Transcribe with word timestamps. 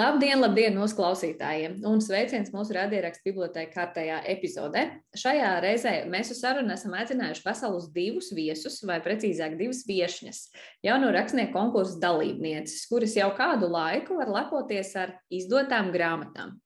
Labdien, 0.00 0.38
labdien, 0.40 0.78
mūsu 0.80 0.96
klausītājiem! 0.96 1.74
Un 1.84 2.00
sveiciens 2.00 2.48
mūsu 2.54 2.72
radiorakstu 2.72 3.26
bibliotēkā 3.28 3.74
kārtējā 3.74 4.22
epizodē. 4.32 4.86
Šajā 5.20 5.50
reizē 5.60 5.92
mēs 6.08 6.30
uz 6.32 6.40
sarunu 6.40 6.72
esam 6.72 6.94
aicinājuši 6.96 7.44
veselus 7.44 7.90
divus 7.92 8.30
viesus, 8.32 8.78
vai 8.88 8.96
precīzāk, 9.04 9.58
divas 9.60 9.82
viesņas, 9.84 10.38
jauno 10.88 11.12
rakstnieku 11.12 11.52
konkursu 11.52 12.00
dalībnieces, 12.00 12.86
kuras 12.88 13.18
jau 13.18 13.28
kādu 13.36 13.68
laiku 13.74 14.16
var 14.22 14.32
lepoties 14.38 14.94
ar 14.96 15.12
izdotām 15.28 15.92
grāmatām. 15.92 16.56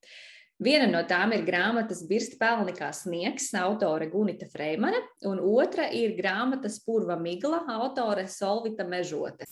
Viena 0.65 0.87
no 0.89 1.03
tām 1.05 1.35
ir 1.37 1.43
grāmatas 1.45 1.99
Birsta 2.09 2.39
pelnikā 2.41 2.87
sniegs, 2.97 3.51
autore 3.61 4.07
Gunita 4.09 4.47
Freimane, 4.49 5.03
un 5.29 5.43
otra 5.45 5.91
ir 5.93 6.15
grāmatas 6.17 6.79
Purva 6.81 7.19
Migla, 7.21 7.59
autore 7.75 8.25
Solvita 8.33 8.87
Mežote. 8.89 9.45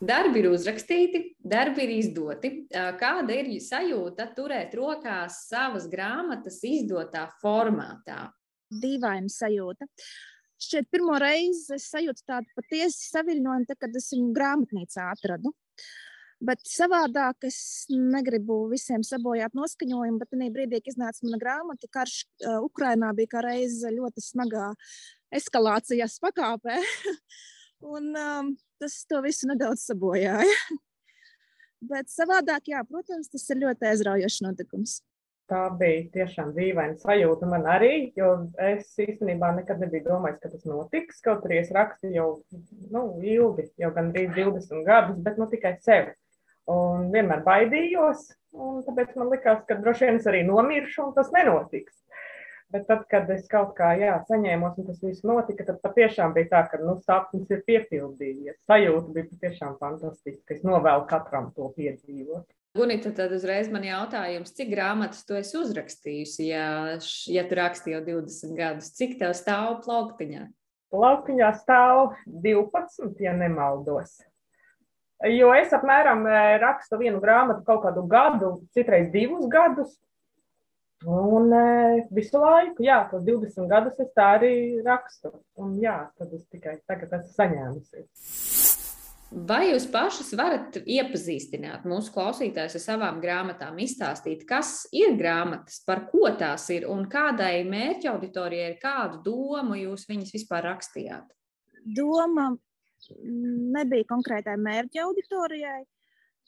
Darbi 0.00 0.44
ir 0.44 0.46
uzrakstīti, 0.52 1.20
darbi 1.42 1.82
ir 1.88 1.94
izdoti. 1.96 2.52
Kāda 2.70 3.34
ir 3.34 3.50
sajūta 3.60 4.28
turēt 4.36 4.76
rokās 4.78 5.40
savas 5.48 5.88
grāmatas 5.90 6.60
izdotā 6.64 7.24
formātā? 7.42 8.28
Dīvaina 8.70 9.32
sajūta. 9.32 9.88
Šķiet, 10.60 10.86
pirmo 10.92 11.18
reizi 11.18 11.74
es 11.80 11.88
sajūtu 11.90 12.22
tādu 12.30 12.46
patiesi 12.54 13.10
saviļņojumu, 13.10 13.66
tad, 13.66 13.80
kad 13.82 13.98
es 13.98 14.06
viņu 14.14 14.30
grāmatnīcā 14.38 15.10
atradu. 15.16 15.50
Bet 16.40 16.62
savādāk 16.64 17.44
es 17.44 17.84
negribu 17.92 18.62
visiem 18.70 19.02
sabojāt 19.04 19.52
noskaņojumu, 19.56 20.20
bet 20.22 20.30
tajā 20.32 20.52
brīdī, 20.54 20.78
kad 20.80 20.94
iznāca 20.94 21.26
mana 21.26 21.40
grāmata, 21.42 21.88
karš 21.92 22.14
uh, 22.24 22.62
Ukrainā 22.64 23.10
bija 23.16 23.34
kā 23.34 23.42
reize 23.44 23.90
ļoti 23.92 24.24
smagā 24.24 24.70
eskalācijas 25.36 26.16
pakāpē. 26.24 26.78
Un, 27.92 28.08
um, 28.16 28.48
tas 28.80 29.02
to 29.08 29.20
visu 29.24 29.48
nedaudz 29.52 29.84
sabojāja. 29.88 30.48
Bet 31.92 32.08
savādāk, 32.12 32.72
jā, 32.72 32.80
protams, 32.88 33.30
tas 33.32 33.46
ir 33.52 33.62
ļoti 33.62 33.88
aizraujošs 33.92 34.42
notikums. 34.44 34.98
Tā 35.50 35.64
bija 35.74 36.04
tiešām 36.14 36.52
dīvaina 36.54 36.94
sajūta 37.00 37.48
man 37.50 37.64
arī, 37.66 38.12
jo 38.16 38.28
es 38.62 38.92
īstenībā 39.02 39.48
nekad 39.56 39.80
nebiju 39.82 40.04
domājis, 40.06 40.38
ka 40.42 40.50
tas 40.52 40.66
notiks. 40.68 41.20
Kaut 41.24 41.44
arī 41.48 41.58
es 41.64 41.72
rakstu 41.74 42.12
jau 42.14 42.28
nu, 42.92 43.02
ilgi, 43.18 43.66
jau 43.80 43.90
gandrīz 43.96 44.30
20 44.36 44.84
gadus, 44.86 45.18
bet 45.24 45.40
nu, 45.40 45.48
tikai 45.50 45.74
sev. 45.82 46.12
Un 46.70 47.08
vienmēr 47.14 47.42
baidījos, 47.46 48.28
un 48.54 48.82
tāpēc 48.86 49.16
man 49.18 49.32
likās, 49.32 49.64
ka 49.66 49.78
droši 49.80 50.06
vien 50.06 50.20
es 50.20 50.28
arī 50.30 50.44
nomiršu, 50.46 51.08
un 51.08 51.16
tas 51.16 51.32
nenotiks. 51.34 51.96
Bet 52.70 52.84
tad, 52.86 53.02
kad 53.10 53.26
es 53.34 53.48
kaut 53.50 53.72
kā 53.74 53.88
jā, 53.98 54.12
saņēmos, 54.28 54.76
un 54.78 54.86
tas 54.86 55.00
viss 55.02 55.24
notika, 55.26 55.66
tad 55.66 55.80
patiešām 55.82 56.36
bija 56.36 56.52
tā, 56.52 56.60
ka 56.70 56.78
nu, 56.78 56.94
sapnis 57.02 57.50
ir 57.50 57.64
piepildījies. 57.66 58.60
Sajūta 58.70 59.10
bija 59.16 59.26
patiešām 59.32 59.74
fantastiska. 59.80 60.54
Es 60.54 60.62
novēlu 60.62 61.08
katram 61.10 61.50
to 61.56 61.66
piedzīvot. 61.74 62.46
Gunita, 62.78 63.10
tad 63.10 63.34
uzreiz 63.34 63.66
man 63.74 63.82
jautājums, 63.82 64.52
cik 64.54 64.70
grāmatas 64.70 65.24
tu 65.26 65.34
esi 65.34 65.56
uzrakstījusi, 65.58 66.44
ja, 66.52 66.66
ja 67.26 67.42
tu 67.50 67.58
rakstīji 67.58 67.96
jau 67.96 68.04
20 68.06 68.54
gadus? 68.54 68.92
Cik 68.94 69.18
tev 69.18 69.34
stāv 69.34 69.80
plauktiņā? 69.82 70.46
Plauktiņā 70.94 71.50
stāv 71.58 72.14
12, 72.46 73.18
ja 73.26 73.34
nemaldos. 73.34 74.20
Jo 75.28 75.50
es 75.52 75.72
apmēram 75.76 76.22
eh, 76.24 76.54
rakstu 76.62 76.96
vienu 77.00 77.20
grāmatu 77.20 77.64
kaut 77.66 77.82
kādu 77.84 78.06
gadu, 78.08 78.54
citreiz 78.72 79.10
divus 79.12 79.44
gadus. 79.52 79.98
Un 81.08 81.48
e, 81.56 82.08
visu 82.12 82.36
laiku, 82.36 82.84
jā, 82.84 82.98
tos 83.08 83.22
20 83.24 83.68
gadus 83.70 83.96
es 84.02 84.10
tā 84.12 84.34
arī 84.36 84.52
rakstu. 84.84 85.32
Un 85.56 85.78
jā, 85.80 85.96
tad 86.20 86.34
es 86.36 86.44
tikai 86.52 86.76
tagad 86.88 87.14
esmu 87.16 87.32
saņēmusies. 87.38 88.08
Vai 89.30 89.70
jūs 89.70 89.86
pašas 89.88 90.32
varat 90.36 90.76
iepazīstināt 90.82 91.86
mūsu 91.88 92.12
klausītājus 92.12 92.76
ar 92.80 92.82
savām 92.82 93.20
grāmatām, 93.22 93.78
izstāstīt, 93.80 94.42
kas 94.48 94.90
ir 94.92 95.14
grāmatas, 95.16 95.78
par 95.86 96.02
ko 96.10 96.32
tās 96.36 96.66
ir 96.74 96.88
un 96.90 97.06
kādai 97.08 97.62
mērķa 97.68 98.10
auditorijai, 98.12 98.74
kādu 98.82 99.22
domu 99.24 99.78
jūs 99.78 100.04
viņas 100.10 100.34
vispār 100.34 100.66
rakstījāt? 100.68 101.30
Doma 101.96 102.50
nebija 103.74 104.08
konkrētai 104.10 104.56
mērķa 104.60 105.06
auditorijai. 105.06 105.82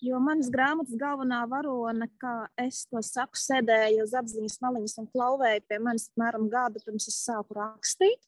Jo 0.03 0.19
manas 0.19 0.49
grāmatas 0.51 0.97
galvenā 0.99 1.45
varone, 1.47 2.09
kā 2.19 2.49
es 2.59 2.83
to 2.91 2.99
saku, 3.07 3.39
sēdēja 3.39 4.03
uz 4.03 4.15
apziņas 4.19 4.59
maliņas 4.65 4.97
un 4.99 5.07
klauvēja 5.13 5.63
pie 5.69 5.79
manis 5.79 6.09
apmēram 6.11 6.49
gadu 6.51 6.83
pirms 6.83 7.07
es 7.07 7.21
sāku 7.23 7.55
rakstīt. 7.55 8.19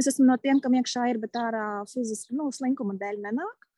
Es 0.00 0.08
esmu 0.10 0.26
no 0.26 0.36
tiem, 0.42 0.58
kam 0.60 0.74
iekšā 0.74 1.06
ir, 1.12 1.20
bet 1.22 1.38
ārā 1.38 1.84
fiziski 1.92 2.34
nu, 2.34 2.48
slinkuma 2.52 2.96
dēļ 2.98 3.20
nenāk. 3.28 3.68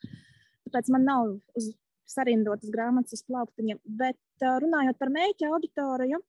Tāpēc 0.67 0.89
man 0.95 1.05
nav 1.07 1.35
uz 1.59 1.69
sarindotas 2.09 2.73
grāmatas 2.73 3.19
uz 3.19 3.27
plauktiņa. 3.29 3.79
Bet 3.85 4.47
runājot 4.65 4.99
par 4.99 5.13
mēķa 5.13 5.53
auditoriju, 5.53 6.23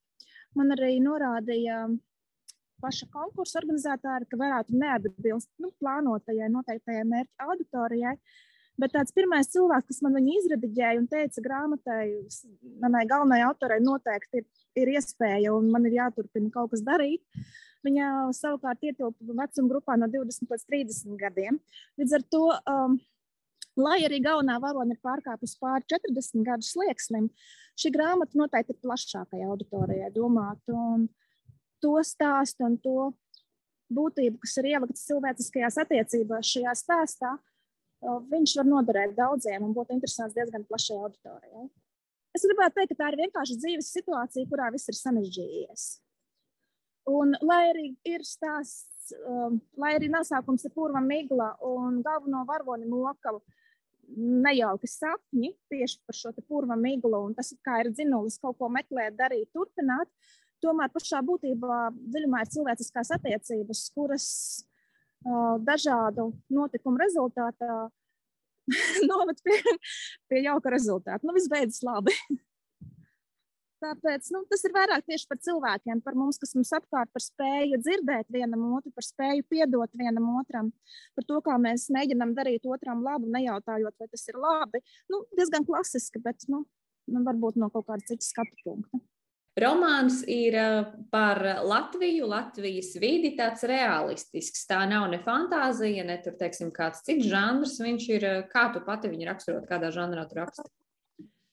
man 0.59 0.75
arī 0.75 0.97
norādīja 1.03 1.85
paša 2.83 3.07
konkursa 3.13 3.61
organizētāji, 3.61 4.27
ka 4.29 4.39
varētu 4.39 4.77
neatbilst 4.77 5.49
nu, 5.63 5.71
plānotajai 5.81 6.49
noteiktajai 6.53 7.05
mērķa 7.07 7.47
auditorijai. 7.47 8.15
Bet 8.77 8.93
tāds 8.93 9.13
pirmais 9.15 9.49
cilvēks, 9.49 9.87
kas 9.89 10.03
man 10.05 10.13
viņu 10.19 10.35
izrediģēja 10.37 10.99
un 11.01 11.07
teica, 11.09 11.41
grāmatai, 11.41 12.01
manai 12.83 13.07
galvenajai 13.09 13.47
autorai 13.47 13.79
noteikti 13.81 14.43
ir, 14.43 14.45
ir 14.77 14.91
iespēja 14.93 15.55
un 15.55 15.71
man 15.73 15.87
ir 15.89 15.97
jāturpina 15.97 16.51
kaut 16.53 16.75
kas 16.75 16.85
darīt. 16.85 17.23
Viņa 17.87 18.29
savukārt 18.37 18.83
ietilpa 18.85 19.37
vecuma 19.41 19.71
grupā 19.71 19.97
no 19.97 20.09
20 20.13 20.53
līdz 20.53 20.65
30 20.69 21.17
gadiem. 21.21 21.57
Līdz 21.97 22.17
ar 22.19 22.25
to, 22.35 22.43
um, 22.69 22.99
lai 23.81 23.97
arī 24.05 24.19
galvenā 24.21 24.59
varone 24.61 24.93
ir 24.93 25.01
pārkāpusi 25.05 25.57
pāri 25.61 25.85
40 25.93 26.45
gadu 26.45 26.67
slieksnim, 26.67 27.31
šī 27.81 27.93
grāmata 27.95 28.37
noteikti 28.37 28.75
ir 28.75 28.83
plašākai 28.85 29.41
auditorijai 29.47 30.13
domāta. 30.13 30.85
To 31.85 31.99
stāstu 32.05 32.65
un 32.65 32.77
to 32.81 33.11
būtību, 33.93 34.39
kas 34.43 34.57
ir 34.59 34.71
ieliktas 34.73 35.05
cilvēciskajās 35.07 35.77
attiecībās 35.83 36.53
šajā 36.53 36.73
stāstā, 36.79 37.35
viņš 38.31 38.55
var 38.59 38.67
noderēt 38.67 39.15
daudziem 39.17 39.63
un 39.65 39.75
būt 39.75 39.93
interesants 39.95 40.35
diezgan 40.35 40.65
plašai 40.67 40.97
auditorijai. 40.97 41.67
Es 42.37 42.43
gribētu 42.45 42.77
teikt, 42.77 42.91
ka 42.93 43.03
tā 43.03 43.11
ir 43.11 43.21
vienkārši 43.23 43.57
dzīves 43.61 43.93
situācija, 43.95 44.49
kurā 44.49 44.67
viss 44.73 44.89
ir 44.91 44.97
sarežģījies. 44.99 45.85
Un, 47.07 47.33
lai 47.41 47.61
arī 47.71 47.85
ir 48.05 48.25
stāsts, 48.27 49.13
um, 49.23 49.61
lai 49.79 49.93
arī 49.95 50.09
nosaukums 50.11 50.67
ir 50.67 50.73
purva 50.75 50.99
migla 51.01 51.53
un 51.65 52.01
galveno 52.05 52.43
varoni 52.49 52.89
mokavu 52.91 53.39
nejauki 54.17 54.87
sapņi 54.91 55.53
tieši 55.71 56.01
par 56.07 56.15
šo 56.19 56.33
purva 56.47 56.77
miglu, 56.79 57.23
un 57.29 57.33
tas 57.35 57.53
kā 57.65 57.81
ir 57.83 57.91
dzinulis 57.95 58.37
kaut 58.43 58.59
ko 58.59 58.69
meklēt, 58.71 59.15
darīt, 59.19 59.49
turpināt, 59.55 60.11
tomēr 60.63 60.91
pašā 60.93 61.21
būtībā 61.25 61.81
dziļumā 61.97 62.43
ir 62.43 62.51
cilvēciskās 62.55 63.13
attiecības, 63.17 63.83
kuras 63.95 64.27
dažādu 65.67 66.31
notikumu 66.53 66.99
rezultātā 67.01 67.87
noved 69.09 69.39
pie, 69.43 69.57
pie 70.29 70.43
jauka 70.45 70.71
rezultāta. 70.73 71.23
Nu, 71.25 71.35
viss 71.35 71.49
beidzas 71.51 71.83
labi. 71.85 72.13
Tāpēc 73.83 74.31
nu, 74.33 74.41
tas 74.49 74.63
ir 74.65 74.73
vairāk 74.73 75.03
tieši 75.05 75.27
par 75.29 75.37
cilvēkiem, 75.45 75.99
par 76.01 76.15
mums, 76.17 76.39
kas 76.41 76.55
mums 76.57 76.71
apkārt, 76.73 77.11
par 77.13 77.21
spēju 77.21 77.77
dzirdēt 77.83 78.25
vienam 78.33 78.63
otru, 78.73 78.89
par 78.95 79.05
spēju 79.05 79.45
piedot 79.53 79.91
vienam 79.93 80.31
otram, 80.39 80.71
par 81.13 81.27
to, 81.29 81.37
kā 81.45 81.59
mēs 81.61 81.85
mēģinām 81.93 82.33
darīt 82.37 82.65
otram 82.65 83.03
labu, 83.05 83.29
nejautājot, 83.35 83.93
vai 84.01 84.07
tas 84.09 84.25
ir 84.31 84.39
labi. 84.41 84.81
Nu, 85.13 85.21
diezgan 85.37 85.67
klasiski, 85.67 86.23
bet 86.25 86.47
nu, 86.49 86.63
nu 87.13 87.21
varbūt 87.27 87.61
no 87.61 87.69
kaut 87.73 87.85
kāda 87.91 88.09
cita 88.09 88.25
skatu 88.25 88.57
punkta. 88.65 89.03
Romāns 89.57 90.19
ir 90.29 90.53
par 91.09 91.39
Latviju, 91.65 92.27
Latvijas 92.29 92.91
vidi, 93.01 93.31
tāds 93.37 93.63
realistisks. 93.65 94.67
Tā 94.69 94.83
nav 94.89 95.07
ne 95.09 95.17
fantāzija, 95.23 96.05
ne 96.05 96.19
tur, 96.21 96.35
teiksim, 96.37 96.69
kāds 96.75 97.01
cits 97.07 97.25
žanrs. 97.31 97.79
Viņš 97.81 98.09
ir, 98.13 98.27
kā 98.51 98.67
tu 98.75 98.83
pati 98.85 99.09
viņu 99.09 99.31
raksturot, 99.31 99.65
kādā 99.69 99.89
žanrā 99.95 100.27
tu 100.29 100.37
raksti? 100.37 100.69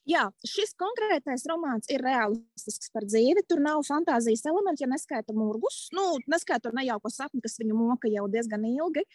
Jā, 0.04 0.26
šis 0.44 0.74
konkrētais 0.76 1.46
romāns 1.48 1.88
ir 1.88 2.02
realistisks 2.04 2.90
par 2.92 3.06
dzīvi. 3.08 3.46
Tur 3.48 3.62
nav 3.64 3.80
fantāzijas 3.88 4.44
elementi, 4.50 4.84
ja 4.84 4.90
neskaita 4.90 5.32
murgus. 5.32 5.86
Nu, 5.96 6.18
neskaita 6.28 6.74
nejauko 6.76 7.08
sapni, 7.08 7.40
kas 7.44 7.56
viņu 7.62 7.78
moka 7.78 8.10
jau 8.12 8.26
diezgan 8.28 8.66
ilgi. 8.68 9.06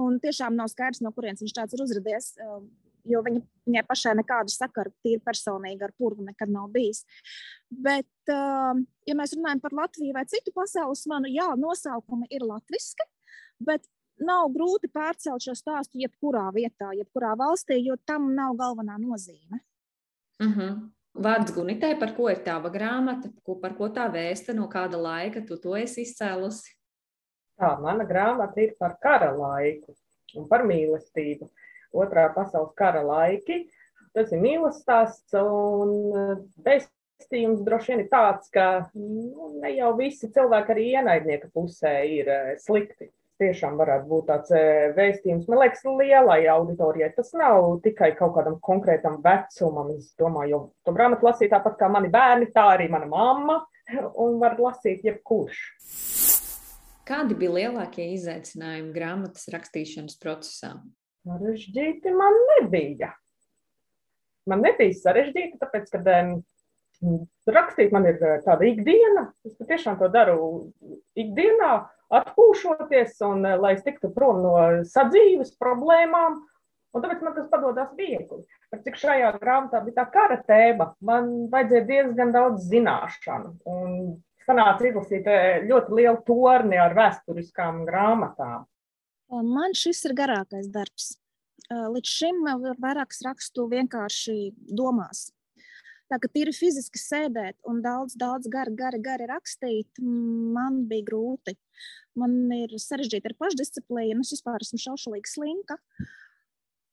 Un 0.00 0.16
tiešām 0.24 0.56
nav 0.56 0.72
skaidrs, 0.72 1.02
no 1.04 1.12
kurienes 1.12 1.44
viņš 1.44 1.56
tāds 1.58 1.76
ir 1.76 1.84
uzradies 1.84 2.32
jo 3.08 3.22
viņa, 3.24 3.40
viņai 3.66 3.82
pašai 3.88 4.14
nekādu 4.18 4.52
sakaru 4.54 4.92
tīri 5.04 5.22
personīgi 5.24 5.86
ar 5.86 5.94
purvu 5.98 6.26
nekad 6.26 6.52
nav 6.52 6.68
bijis. 6.74 7.02
Bet, 7.70 8.10
um, 8.30 8.84
ja 9.08 9.16
mēs 9.18 9.34
runājam 9.36 9.62
par 9.64 9.76
Latviju 9.82 10.14
vai 10.16 10.24
citu 10.30 10.54
pasaules 10.54 11.04
manu, 11.10 11.30
jā, 11.32 11.48
nosaukumi 11.58 12.30
ir 12.30 12.46
latviski, 12.46 13.06
bet 13.62 13.86
nav 14.22 14.50
grūti 14.54 14.90
pārcelt 14.92 15.42
šo 15.42 15.54
stāstu 15.58 16.02
jebkurā 16.02 16.48
vietā, 16.54 16.92
jebkurā 16.96 17.34
valstī, 17.38 17.80
jo 17.82 17.96
tam 18.06 18.32
nav 18.36 18.56
galvenā 18.60 18.98
nozīme. 19.02 19.62
Uh 20.40 20.46
mhm. 20.46 20.60
-huh. 20.60 20.82
Vārds 21.12 21.52
Gunitē, 21.52 21.98
par 22.00 22.14
ko 22.16 22.30
ir 22.30 22.38
tava 22.40 22.70
grāmata, 22.72 23.28
ko, 23.44 23.58
par 23.60 23.74
ko 23.76 23.90
tā 23.92 24.06
vēsta, 24.08 24.54
no 24.56 24.64
kāda 24.68 24.96
laika 24.96 25.42
tu 25.46 25.58
to 25.60 25.76
esi 25.76 26.06
izcēlusi? 26.06 26.72
Tā, 27.60 27.80
mana 27.82 28.04
grāmata 28.04 28.56
ir 28.60 28.72
par 28.78 28.96
kara 29.02 29.28
laiku. 29.36 29.94
un 30.38 30.48
par 30.48 30.64
mīlestību. 30.68 31.48
Otrā 31.92 32.28
pasaules 32.34 32.74
kara 32.78 33.02
laiki. 33.06 33.62
Tas 34.12 34.32
ir 34.32 34.42
mīlestības 34.42 34.82
stāsts 34.82 35.36
un 35.40 35.94
vēstījums 36.66 37.64
droši 37.64 37.92
vien 37.92 38.04
ir 38.04 38.12
tāds, 38.12 38.52
ka 38.52 38.68
nu, 38.92 39.54
ne 39.62 39.72
jau 39.76 39.94
visi 39.96 40.28
cilvēki 40.32 40.74
arī 40.74 40.86
ienaidnieka 40.98 41.48
pusē 41.54 41.94
ir 42.08 42.30
slikti 42.60 43.08
tiešām 43.42 43.78
varētu 43.80 44.08
būt 44.10 44.28
tāds 44.30 44.54
vēstījums. 44.96 45.48
Man 45.50 45.62
liekas, 45.62 45.82
lielai 45.86 46.40
auditorijai 46.52 47.10
tas 47.16 47.32
nav 47.36 47.80
tikai 47.84 48.12
kaut 48.18 48.36
kādam 48.36 48.58
konkrētam 48.62 49.18
vecumam. 49.24 49.92
Es 49.96 50.12
domāju, 50.20 50.50
jo 50.52 50.60
to 50.86 50.94
grāmatu 50.96 51.26
lasīt 51.28 51.52
tāpat 51.54 51.78
kā 51.80 51.90
mani 51.92 52.12
bērni, 52.12 52.52
tā 52.54 52.68
arī 52.76 52.88
mana 52.92 53.08
mamma, 53.10 53.62
un 54.22 54.38
var 54.42 54.58
lasīt 54.62 55.04
jebkurš. 55.08 55.62
Kādi 57.08 57.34
bija 57.36 57.56
lielākie 57.56 58.12
izaicinājumi 58.14 58.92
grāmatas 58.94 59.48
rakstīšanas 59.50 60.20
procesā? 60.22 60.76
Sarežģīti 61.22 62.12
man 62.16 62.38
nebija. 62.52 63.12
Man 64.50 64.64
nebija 64.64 64.94
sarežģīti, 64.98 65.60
tāpēc, 65.60 65.92
ka 65.92 66.02
rakstīt 67.54 67.92
man 67.94 68.06
ir 68.10 68.18
tāda 68.44 68.66
ikdiena. 68.66 69.28
Es 69.46 69.58
tiešām 69.58 69.98
to 70.00 70.08
daru 70.12 70.38
ikdienā 71.18 71.74
atpūšoties 72.12 73.20
un 73.26 73.46
eh, 73.46 73.58
lai 73.60 73.76
es 73.76 73.84
tiktu 73.86 74.12
prom 74.14 74.42
no 74.44 74.56
sadzīves 74.88 75.54
problēmām. 75.60 76.42
Un 76.92 77.00
tāpēc 77.00 77.22
man 77.24 77.36
tas 77.38 77.46
padodas 77.48 77.94
viegli. 77.96 78.42
Bet 78.72 78.82
cik 78.84 78.98
šajā 79.00 79.30
grāmatā 79.40 79.80
bija 79.84 80.02
tā 80.02 80.04
kara 80.12 80.36
tēma, 80.44 80.90
man 81.00 81.30
vajadzēja 81.52 81.86
diezgan 81.88 82.34
daudz 82.34 82.66
zināšanu. 82.68 83.54
Un 83.64 83.94
sanāca 84.44 84.90
izlasīt 84.90 85.30
eh, 85.30 85.62
ļoti 85.70 85.96
lielu 86.02 86.20
torni 86.26 86.80
ar 86.80 86.94
vēsturiskām 86.98 87.86
grāmatām. 87.88 88.66
Man 89.32 89.72
šis 89.72 90.02
ir 90.04 90.12
garākais 90.16 90.68
darbs. 90.72 91.14
Līdz 91.72 92.10
šim 92.18 92.42
vairākas 92.82 93.22
rakstu 93.24 93.64
vienkārši 93.70 94.52
domās. 94.68 95.30
Tā 96.12 96.18
kā 96.20 96.28
tīri 96.28 96.52
fiziski 96.52 97.00
sēdēt 97.00 97.56
un 97.70 97.78
daudz, 97.80 98.18
daudz 98.20 98.50
gari, 98.52 98.74
gari, 98.76 98.98
gari 99.00 99.28
rakstīt, 99.30 100.02
man 100.02 100.82
bija 100.90 101.06
grūti. 101.06 101.54
Man 102.20 102.34
ir 102.52 102.74
sarežģīti 102.76 103.30
ar 103.30 103.36
pašdisciplīnu, 103.40 104.20
es 104.20 104.34
vispār 104.34 104.60
esmu 104.60 104.82
šaušalīgi 104.82 105.32
slinka. 105.32 105.78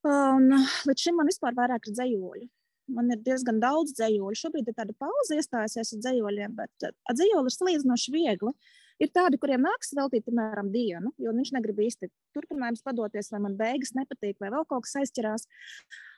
Un 0.08 0.48
līdz 0.88 1.04
šim 1.04 1.20
man 1.20 1.28
vispār 1.28 1.58
vairāk 1.58 1.90
ir 1.90 1.98
dzējoļi. 1.98 2.48
Man 2.96 3.12
ir 3.12 3.20
diezgan 3.26 3.60
daudz 3.60 3.92
dzējoļu. 3.98 4.40
Šobrīd 4.40 4.72
ir 4.72 4.78
tāda 4.78 4.96
pauze 4.98 5.36
iestājusies 5.36 5.92
ar 5.98 6.06
dzējoļiem, 6.06 6.56
bet 6.56 6.88
dzējoļi 7.12 7.52
ir 7.52 7.58
salīdzinoši 7.58 8.16
viegli. 8.16 8.56
Ir 9.00 9.12
tādi, 9.16 9.40
kuriem 9.40 9.64
nāks 9.64 9.94
veltīt, 9.96 10.26
piemēram, 10.28 10.72
dienu, 10.74 11.14
jo 11.24 11.32
viņš 11.36 11.54
negrib 11.56 11.78
īsti 11.86 12.10
turpinājums 12.36 12.84
padoties, 12.84 13.30
vai 13.32 13.40
man 13.46 13.56
beigas 13.60 13.94
nepatīk, 13.96 14.36
vai 14.44 14.52
vēl 14.52 14.66
kaut 14.68 14.84
kas 14.88 14.98
aizķerās. 15.00 15.48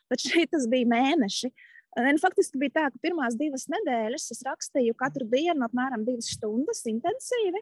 Bet 0.10 0.26
šeit 0.26 0.50
tas 0.56 0.66
bija 0.72 0.90
mēneši. 0.90 1.52
Un, 2.02 2.18
faktiski 2.24 2.60
bija 2.60 2.74
tā, 2.80 2.86
ka 2.90 3.02
pirmās 3.04 3.36
divas 3.38 3.68
nedēļas 3.72 4.32
es 4.34 4.42
rakstīju 4.48 4.96
katru 4.98 5.28
dienu 5.30 5.68
apmēram 5.68 6.06
divas 6.08 6.32
stundas 6.34 6.82
intensīvi, 6.90 7.62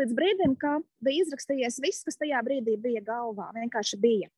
līdz 0.00 0.16
brīdim, 0.16 0.56
kad 0.60 0.84
bija 1.04 1.26
izrakstījies 1.26 1.78
viss, 1.84 2.04
kas 2.08 2.18
tajā 2.20 2.40
brīdī 2.44 2.78
bija 2.80 3.04
galvā. 3.04 3.50
Vienkārši 3.56 4.00
bija. 4.00 4.32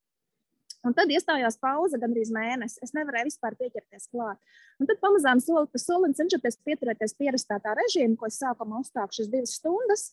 Un 0.86 0.94
tad 0.94 1.10
iestājās 1.10 1.58
pauze 1.58 1.98
gandrīz 1.98 2.30
mēnesi. 2.34 2.78
Es 2.86 2.94
nevarēju 2.94 3.28
vispār 3.32 3.56
pieķerties 3.58 4.08
klāt. 4.12 4.38
Un 4.78 4.86
tad 4.86 5.00
pamazām 5.02 5.42
soli 5.42 5.66
pa 5.72 5.80
solim 5.82 6.14
cenšoties 6.14 6.60
pieturēties 6.66 7.16
pierastā 7.18 7.58
tā 7.64 7.74
režīma, 7.80 8.14
ko 8.18 8.30
es 8.30 8.38
sākumā 8.38 8.82
uzstāku 8.84 9.18
šīs 9.18 9.30
divas 9.32 9.56
stundas. 9.58 10.12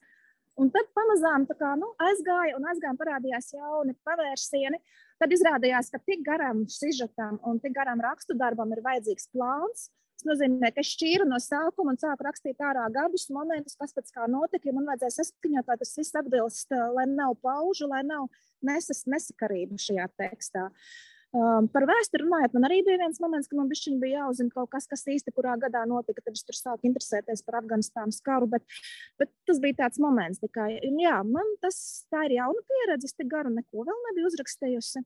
Un 0.57 0.71
tad 0.71 0.87
pamazām 0.95 1.45
kā, 1.51 1.73
nu, 1.77 1.91
aizgāja 2.01 2.55
un 2.55 2.65
aizgāja, 2.71 2.95
parādījās 2.97 3.51
jauni 3.53 3.93
pavērsieni. 4.07 4.79
Tad 5.19 5.35
izrādījās, 5.35 5.91
ka 5.91 5.99
tik 6.01 6.23
garam 6.25 6.63
sižetam 6.71 7.37
un 7.45 7.59
tik 7.63 7.75
garam 7.75 8.01
rakstu 8.03 8.37
darbam 8.39 8.71
ir 8.73 8.81
vajadzīgs 8.83 9.29
plāns. 9.35 9.89
Tas 10.15 10.29
nozīmē, 10.29 10.71
ka 10.71 10.79
es 10.79 10.93
šķīru 10.95 11.27
no 11.27 11.37
sākuma 11.43 11.91
un 11.91 11.99
sāku 11.99 12.23
rakstīt 12.23 12.63
ārā 12.63 12.87
gadus, 12.95 13.27
momentus, 13.35 13.75
kas 13.75 13.91
pēc 13.93 14.13
kā 14.15 14.29
notika. 14.31 14.71
Man 14.71 14.87
vajadzēja 14.87 15.17
saskaņot, 15.17 15.67
lai 15.67 15.77
tas 15.81 15.91
viss 15.99 16.19
atbilst, 16.21 16.71
lai 16.95 17.05
nav 17.11 17.35
paužu, 17.43 17.89
lai 17.91 18.01
nav 18.07 18.29
nesas, 18.67 19.03
nesakarību 19.09 19.79
šajā 19.81 20.07
tekstā. 20.21 20.69
Um, 21.35 21.65
par 21.67 21.83
vēsturi 21.83 22.23
runājot, 22.23 22.53
man 22.55 22.67
arī 22.69 22.77
bija 22.85 23.01
viens 23.01 23.17
moments, 23.19 23.49
ka 23.51 23.57
man 23.57 23.67
bija 23.67 24.21
jāuzzina 24.21 24.53
kaut 24.53 24.69
kas, 24.71 24.85
kas 24.87 25.03
īsti 25.11 25.33
kurā 25.35 25.57
gadā 25.59 25.81
notika. 25.89 26.23
Tad 26.23 26.37
es 26.37 26.45
tur 26.47 26.55
sāku 26.55 26.87
interesēties 26.87 27.43
par 27.43 27.59
Afganistānas 27.59 28.21
karu, 28.23 28.47
bet, 28.53 28.63
bet 29.19 29.33
tas 29.49 29.59
bija 29.59 29.81
tāds 29.83 29.99
moments. 29.99 30.39
Tā 30.39 30.47
kā, 30.47 30.69
jā, 30.71 31.17
man 31.27 31.51
tas 31.65 31.77
ir 32.23 32.37
jauna 32.37 32.63
pieredze. 32.71 33.11
Es 33.11 33.17
tik 33.19 33.27
garu 33.33 33.51
neko 33.51 33.83
vēl 33.89 34.01
nebiju 34.09 34.31
uzrakstījusi. 34.31 35.03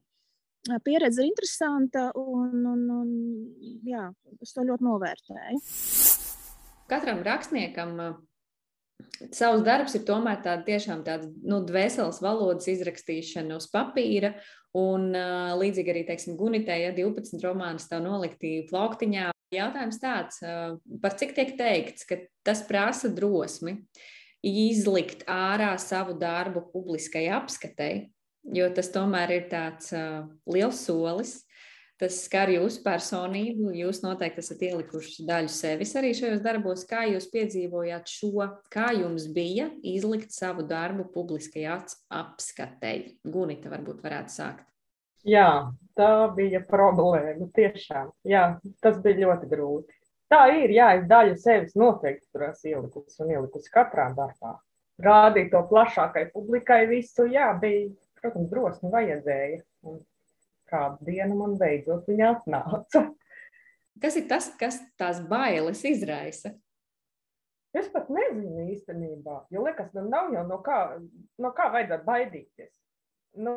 Pieredze 0.85 1.23
ir 1.23 1.31
interesanta, 1.31 2.09
un, 2.19 2.61
un, 2.67 2.85
un 2.93 3.11
jā, 3.87 4.05
es 4.43 4.53
to 4.53 4.67
ļoti 4.67 4.85
novērtēju. 4.85 5.61
Katram 6.91 7.23
rakstniekam 7.25 7.95
savs 9.35 9.63
darbs 9.65 9.95
ir 9.97 10.05
tomēr 10.07 10.41
tāda 10.43 10.65
tiešām 10.67 11.03
tāda 11.07 11.29
nu, 11.43 11.61
dvēseles 11.65 12.21
valodas 12.23 12.69
izrakstīšana 12.71 13.57
uz 13.59 13.69
papīra. 13.71 14.35
Un 14.77 15.09
līdzīgi 15.57 15.89
arī, 15.89 16.03
teiksim, 16.05 16.35
Gunitē, 16.37 16.75
ja 16.77 16.91
12 16.93 17.41
romānus 17.41 17.87
tev 17.89 18.03
nolikti 18.05 18.59
plauktiņā, 18.69 19.31
jautājums 19.55 19.97
tāds, 20.01 20.43
par 21.01 21.17
cik 21.17 21.33
tiek 21.37 21.55
teikts, 21.57 22.05
ka 22.05 22.19
tas 22.45 22.61
prasa 22.67 23.09
drosmi 23.09 23.79
izlikt 24.45 25.25
ārā 25.27 25.73
savu 25.81 26.13
darbu 26.19 26.67
publiskai 26.69 27.25
apskatei, 27.33 28.11
jo 28.45 28.69
tas 28.75 28.93
tomēr 28.93 29.33
ir 29.39 29.49
tāds 29.51 29.89
liels 30.47 30.85
solis 30.85 31.39
tas 31.99 32.21
skar 32.23 32.51
jūsu 32.53 32.81
personību. 32.85 33.73
Jūs 33.75 34.01
noteikti 34.05 34.41
esat 34.43 34.63
ielikuši 34.69 35.25
daļu 35.27 35.51
sevis 35.51 35.91
arī 35.99 36.13
šajos 36.17 36.41
darbos. 36.45 36.85
Kā 36.87 37.03
jūs 37.09 37.27
piedzīvojāt 37.33 38.09
šo, 38.11 38.47
kā 38.71 38.93
jums 38.95 39.27
bija 39.35 39.69
izlikt 39.83 40.33
savu 40.35 40.63
darbu 40.67 41.09
publiskajā 41.13 41.77
apskatei? 42.21 43.19
Gunita 43.27 43.71
varbūt 43.73 44.03
varētu 44.05 44.35
sākt. 44.35 44.65
Jā, 45.27 45.71
tā 45.99 46.11
bija 46.35 46.61
problēma. 46.63 47.49
Tiešām, 47.55 48.13
jā, 48.27 48.43
tas 48.83 49.01
bija 49.03 49.25
ļoti 49.25 49.49
grūti. 49.51 49.95
Tā 50.29 50.43
ir, 50.53 50.71
jā, 50.71 50.91
es 50.99 51.07
daļu 51.09 51.35
sevis 51.41 51.75
noteikti 51.79 52.27
tur 52.29 52.45
esmu 52.51 52.69
ielikusi 52.71 53.23
un 53.25 53.33
ielikusi 53.33 53.71
katrā 53.73 54.11
darbā. 54.15 54.53
Rādīt 55.01 55.49
to 55.51 55.63
plašākai 55.67 56.27
publikai 56.33 56.83
visu, 56.89 57.25
jā, 57.31 57.49
bija, 57.59 57.89
protams, 58.21 58.49
drosmi 58.51 58.91
vajadzēja. 58.93 59.61
Un 59.89 59.99
kādu 60.69 61.09
dienu 61.09 61.37
man 61.39 61.57
beidzot 61.59 62.07
viņa 62.09 62.31
atnāca. 62.35 63.05
Kas 63.99 64.15
ir 64.15 64.29
tas, 64.29 64.47
kas 64.59 64.79
tās 64.99 65.19
bailes 65.27 65.81
izraisa? 65.87 66.53
Es 67.75 67.89
pat 67.93 68.07
nezinu 68.09 68.63
īstenībā, 68.73 69.43
jo 69.53 69.65
liekas, 69.65 69.91
nu 69.93 70.07
nav 70.09 70.31
jau 70.33 70.45
no 70.47 70.57
kā, 70.65 70.79
no 71.37 71.51
kā 71.53 71.67
vajadzētu 71.75 72.07
baidīties. 72.07 72.71
Nu, 73.45 73.53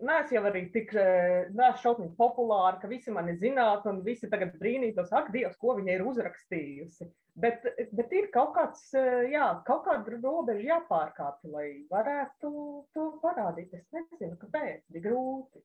Nē, 0.00 0.14
es 0.24 0.30
jau 0.32 0.40
arī 0.48 0.62
tik 0.72 0.94
eh, 0.96 1.50
šausmīgi 1.82 2.14
populāra, 2.16 2.78
ka 2.80 2.88
visi 2.88 3.12
mani 3.12 3.34
zinātu, 3.36 3.90
un 3.92 3.98
visi 4.04 4.30
tagad 4.32 4.54
brīnītos, 4.56 5.10
ak, 5.12 5.28
Dievs, 5.34 5.58
ko 5.60 5.74
viņa 5.76 5.92
ir 5.92 6.04
uzrakstījusi. 6.08 7.08
Bet, 7.40 7.66
bet 7.96 8.14
ir 8.16 8.30
kaut 8.32 8.54
kāds, 8.56 8.86
eh, 8.96 9.26
jā, 9.34 9.50
kaut 9.66 9.84
kāda 9.84 10.16
robeža 10.16 10.64
jāpārkāpj, 10.70 11.50
lai 11.52 11.66
varētu 11.92 12.52
to 12.96 13.06
parādīt. 13.20 13.76
Es 13.76 13.84
nezinu, 13.92 14.38
kāpēc, 14.40 14.86
bija 14.88 15.10
grūti. 15.10 15.60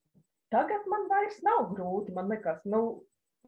Tagad 0.53 0.85
man 0.91 1.07
vairs 1.09 1.37
nav 1.45 1.69
grūti. 1.73 2.13
Man 2.15 2.29
liekas, 2.31 2.61
nu, 2.69 2.81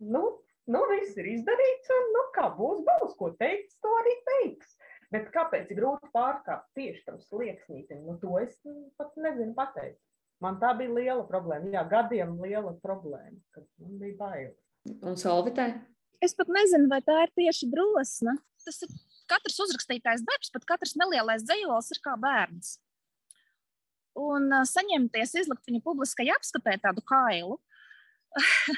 nu, 0.02 0.24
nu 0.72 0.84
viss 0.92 1.18
ir 1.20 1.30
izdarīts, 1.36 1.92
un 1.94 2.12
nu, 2.16 2.24
kā 2.36 2.50
būs, 2.58 2.84
būs, 2.88 3.16
ko 3.20 3.32
teikt, 3.42 3.76
to 3.84 3.94
arī 4.02 4.16
teiks. 4.32 4.78
Bet 5.14 5.30
kāpēc 5.32 5.70
ir 5.72 5.80
grūti 5.80 6.10
pārkāpt 6.12 6.68
tieši 6.76 7.06
tam 7.06 7.20
slieksnītam? 7.24 8.02
Nu, 8.04 8.18
to 8.22 8.34
es 8.42 8.58
pat 9.00 9.14
nezinu 9.16 9.54
pateikt. 9.56 10.02
Man 10.44 10.60
tā 10.62 10.74
bija 10.78 10.94
liela 10.94 11.24
problēma. 11.30 11.72
Jā, 11.74 11.86
gadiem 11.90 12.36
liela 12.44 12.76
problēma, 12.84 13.40
kad 13.56 13.66
man 13.82 13.96
bija 14.02 14.18
bail. 14.20 14.50
Un 15.02 15.16
Solvitē? 15.18 15.72
Es 16.22 16.36
pat 16.38 16.50
nezinu, 16.52 16.90
vai 16.92 17.00
tā 17.06 17.16
ir 17.24 17.34
tieši 17.40 17.70
drosme. 17.72 18.36
Tas 18.66 18.84
ir 18.84 18.92
katrs 19.32 19.58
uzrakstītājs 19.64 20.26
darbs, 20.28 20.52
pat 20.54 20.68
katrs 20.68 20.98
nelielais 21.00 21.46
dzējols 21.46 21.94
ir 21.96 22.04
kā 22.04 22.18
bērns 22.20 22.76
un 24.18 24.50
uh, 24.52 24.66
saņemties, 24.68 25.36
izlikt 25.44 25.70
viņu 25.70 25.84
publiskai 25.86 26.28
apskatē 26.34 26.78
tādu 26.84 27.04
kailu. 27.08 27.58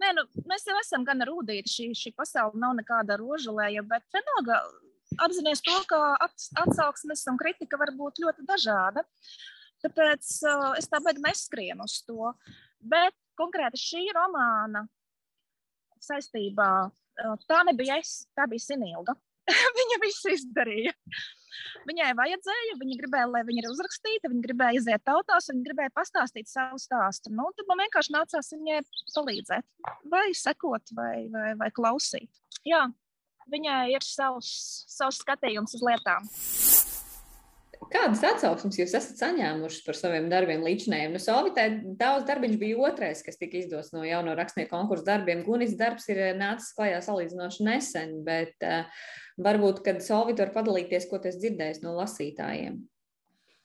Nē, 0.00 0.12
nu, 0.16 0.24
mēs 0.48 0.66
jau 0.68 0.76
esam 0.80 1.04
gan 1.06 1.24
rūtīti. 1.28 1.70
Šī, 1.70 1.88
šī 1.98 2.14
pasaule 2.16 2.60
nav 2.60 2.76
nekāda 2.78 3.18
rožulēja, 3.20 3.84
bet 3.88 4.06
vienalga 4.14 4.60
apzināties 5.24 5.62
to, 5.64 5.76
ka 5.90 6.00
atsauksmes 6.64 7.24
un 7.30 7.38
kritika 7.40 7.78
var 7.80 7.92
būt 7.96 8.22
ļoti 8.24 8.46
dažāda. 8.48 9.04
Tāpēc 9.84 10.30
uh, 10.48 10.72
es 10.80 10.88
tā 10.88 11.00
beigās 11.04 11.24
neskrienu 11.26 11.84
uz 11.84 12.00
to. 12.08 12.32
Bet 12.80 13.16
konkrēti 13.38 13.80
šī 13.80 14.06
romāna 14.16 14.86
saistībā, 16.04 16.70
uh, 16.88 17.36
tā 17.48 17.62
nebija 17.68 17.98
es, 18.00 18.22
tā 18.36 18.48
bija 18.50 18.64
Sinilga. 18.64 19.16
Viņa 19.78 20.00
visu 20.04 20.32
izdarīja. 20.32 20.94
Viņai 21.88 22.10
vajadzēja, 22.18 22.78
viņa 22.80 22.98
gribēja, 23.00 23.28
lai 23.30 23.42
viņa 23.48 23.62
ir 23.62 23.70
uzrakstīta, 23.70 24.30
viņa 24.32 24.44
gribēja 24.46 24.80
iziet 24.80 25.04
tautās, 25.06 25.50
viņa 25.52 25.66
gribēja 25.68 25.94
pastāstīt 25.96 26.50
savu 26.50 26.80
stāstu. 26.82 27.32
Nu, 27.34 27.50
tad 27.56 27.68
man 27.70 27.84
vienkārši 27.84 28.14
nācās 28.16 28.52
viņai 28.56 28.80
palīdzēt, 29.14 29.68
vai 30.12 30.26
sekot, 30.38 30.94
vai, 30.96 31.14
vai, 31.34 31.52
vai 31.60 31.70
klausīt. 31.74 32.30
Jā, 32.64 32.86
viņai 33.52 33.82
ir 33.94 34.06
savs, 34.06 34.50
savs 34.94 35.20
skatījums 35.24 35.76
uz 35.76 35.84
lietām. 35.84 36.28
Kādas 37.92 38.22
atsauksmes 38.24 38.76
jūs 38.78 38.94
esat 38.96 39.18
saņēmuši 39.20 39.82
par 39.86 39.96
saviem 39.98 40.28
darbiem 40.30 40.62
līdzinējiem? 40.64 41.14
Nu, 41.14 41.20
Solvitē 41.22 41.66
daudz 41.98 42.26
darbiņš 42.28 42.56
bija 42.60 42.80
otrais, 42.88 43.22
kas 43.26 43.38
tika 43.40 43.58
izdots 43.58 43.92
no 43.94 44.04
jauno 44.06 44.36
rakstnieku 44.38 44.72
konkursu 44.72 45.06
darbiem. 45.08 45.42
Gunis 45.46 45.74
darbs 45.78 46.06
ir 46.12 46.20
eh, 46.30 46.32
nācis 46.38 46.74
klajā 46.76 47.00
salīdzinoši 47.04 47.66
nesen, 47.66 48.16
bet 48.26 48.54
uh, 48.66 49.06
varbūt, 49.42 49.82
kad 49.86 50.02
Solvita 50.04 50.46
var 50.46 50.54
padalīties, 50.58 51.08
ko 51.10 51.20
tas 51.22 51.38
dzirdējis 51.40 51.82
no 51.84 51.96
lasītājiem. 51.98 52.78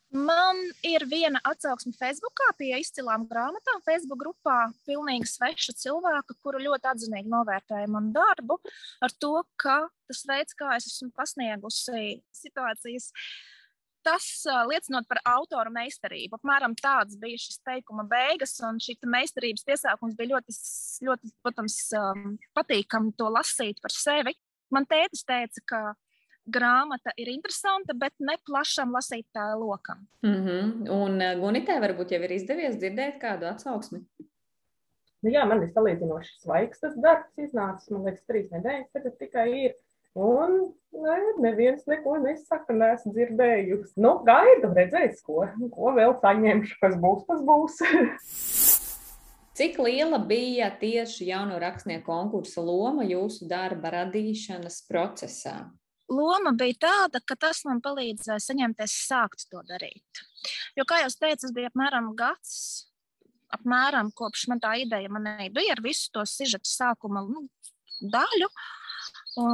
Man 0.10 0.58
ir 0.82 1.04
viena 1.06 1.38
atsauksme 1.46 1.94
Facebookā 1.94 2.48
pie 2.58 2.72
izcilām 2.82 3.28
grāmatām. 3.30 3.84
Facebook 3.86 4.24
grupā 4.24 4.58
pilnīgi 4.90 5.30
sveša 5.30 5.76
cilvēka, 5.84 6.34
kuru 6.42 6.64
ļoti 6.66 6.90
atzinīgi 6.96 7.30
novērtēja 7.30 7.92
manu 7.94 8.10
darbu, 8.16 8.58
ar 9.06 9.14
to, 9.22 9.36
ka 9.62 9.84
tas 10.10 10.26
veids, 10.26 10.58
kā 10.58 10.74
es 10.80 10.90
esmu 10.90 11.12
pasniegusi 11.14 12.18
situācijas 12.42 13.12
uh, 13.14 13.30
tas 14.06 14.26
liecinot 14.70 15.08
par 15.10 15.22
autora 15.28 15.72
meistarību. 15.74 16.40
Apmēram 16.40 16.76
tāds 16.80 17.18
bija 17.20 17.40
šis 17.42 17.62
teikuma 17.66 18.06
beigas, 18.10 18.56
un 18.66 18.80
šī 18.84 18.98
meistarības 19.06 19.66
piesākums 19.68 20.18
bija 20.20 20.36
ļoti, 20.36 20.56
ļoti 21.08 21.34
protams, 21.44 21.80
patīkami 22.58 23.16
to 23.18 23.32
lasīt 23.34 23.82
par 23.84 23.96
sevi. 23.96 24.36
Man 24.74 24.86
tētis 24.90 25.26
teica, 25.26 25.64
ka 25.66 25.82
grāmata 26.50 27.14
ir 27.18 27.30
interesanta, 27.32 27.94
bet 27.98 28.16
ne 28.20 28.38
plašam 28.46 28.94
lasītāju 28.96 29.60
lokam. 29.62 30.08
Mm 30.26 30.42
-hmm. 30.46 30.90
Un 30.90 31.20
Gunitē 31.42 31.80
varbūt 31.82 32.12
jau 32.12 32.22
ir 32.24 32.32
izdevies 32.32 32.78
dzirdēt 32.78 33.20
kādu 33.22 33.50
atsauksmi. 33.50 34.06
Nu 35.22 35.32
jā, 35.34 35.44
man 35.48 35.64
ir 35.64 35.72
salīdzinoši 35.76 36.38
svaigs 36.40 36.80
tas 36.80 36.96
darbs 36.96 37.38
iznācis. 37.38 37.92
Man 37.92 38.06
liekas, 38.08 38.26
trīs 38.30 38.52
nedēļas 38.54 38.92
tagad 38.94 39.18
tikai 39.20 39.48
ir. 39.66 39.74
Un 40.18 40.56
ne, 40.92 41.18
neviens 41.44 41.86
neko 41.90 42.18
nesaka, 42.24 42.74
neesmu 42.74 43.14
dzirdējusi. 43.14 43.94
Nu, 44.02 44.16
gaidu, 44.26 44.72
redzēs, 44.76 45.22
ko, 45.26 45.46
ko 45.74 45.94
vēl 45.98 46.16
saņemšu, 46.24 46.80
kas 46.82 46.98
būs, 47.02 47.26
tas 47.30 47.46
būs. 47.46 47.80
Cik 49.60 49.76
liela 49.84 50.22
bija 50.24 50.70
tieši 50.80 51.28
jauno 51.28 51.58
rakstnieku 51.60 52.08
konkursa 52.08 52.64
loma 52.64 53.04
jūsu 53.04 53.48
darba 53.50 53.92
radīšanas 53.98 54.86
procesā? 54.88 55.58
Loma 56.10 56.54
bija 56.58 56.78
tāda, 56.88 57.20
ka 57.22 57.36
tas 57.38 57.66
man 57.68 57.82
palīdzēja 57.86 58.40
saņemties 58.42 58.94
sākt 59.06 59.50
to 59.52 59.62
darīt. 59.68 60.24
Jo, 60.80 60.88
kā 60.88 61.04
jau 61.04 61.12
teicu, 61.12 61.44
tas 61.44 61.54
bija 61.54 61.70
apmēram 61.70 62.14
gads, 62.18 62.56
apmēram 63.54 64.14
kopš 64.16 64.48
man 64.50 64.62
tā 64.64 64.78
ideja 64.82 65.12
manai 65.12 65.50
bija 65.54 65.76
ar 65.76 65.84
visu 65.84 66.10
to 66.16 66.24
sižetu 66.26 66.70
sākuma 66.70 67.26
nu, 67.28 67.46
daļu. 68.00 68.50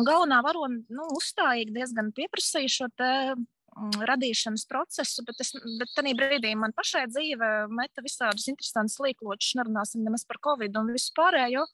Galvenā 0.08 0.42
varone 0.46 0.84
nu, 0.94 1.10
uzstājīgi 1.18 1.75
diezgan 1.75 2.12
pieprasīja 2.15 2.72
šo 2.72 2.88
te, 2.98 3.10
mm, 3.36 4.06
radīšanas 4.10 4.65
procesu, 4.70 5.25
bet, 5.27 5.42
es, 5.44 5.51
bet 5.80 5.92
tajā 5.98 6.15
brīdī 6.20 6.54
man 6.60 6.75
pašai 6.75 7.06
dzīve 7.12 7.51
meta 7.74 8.06
visādus 8.06 8.48
interesantus 8.51 9.00
līkločus, 9.04 9.56
nerunāsim 9.60 10.06
nemaz 10.06 10.25
par 10.27 10.42
covid 10.50 10.77
un 10.82 10.94
visu 10.96 11.13
pārējo. 11.18 11.65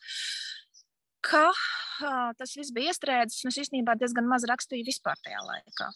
Ka 1.21 1.45
uh, 1.53 2.31
tas 2.37 2.55
viss 2.57 2.73
bija 2.73 2.89
iestrēdzis, 2.89 3.43
un 3.45 3.53
es 3.53 3.61
īstenībā 3.65 3.93
diezgan 3.99 4.25
maz 4.29 4.47
rakstīju 4.49 4.87
vispār 4.87 5.19
tajā 5.21 5.43
laikā. 5.45 5.91